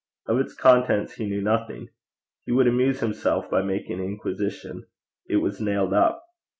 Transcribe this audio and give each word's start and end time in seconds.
Of 0.25 0.39
its 0.39 0.55
contents 0.55 1.13
he 1.13 1.27
knew 1.27 1.43
nothing. 1.43 1.89
He 2.47 2.51
would 2.51 2.65
amuse 2.65 3.01
himself 3.01 3.51
by 3.51 3.61
making 3.61 3.99
inquisition. 4.03 4.87
It 5.29 5.37
was 5.37 5.61
nailed 5.61 5.93
up. 5.93 6.23